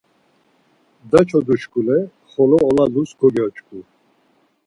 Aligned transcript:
Daçodu 1.11 1.55
şkule 1.61 1.97
xolo 2.31 2.57
olalus 2.69 3.11
kogyoç̌ǩu. 3.19 3.79